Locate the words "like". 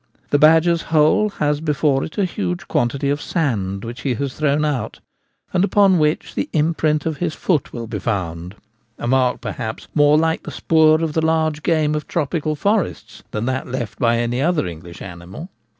10.17-10.41